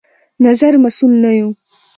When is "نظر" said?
0.45-0.73